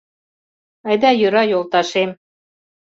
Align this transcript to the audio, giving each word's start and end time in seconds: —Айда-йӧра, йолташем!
—Айда-йӧра, 0.87 1.43
йолташем! 1.51 2.09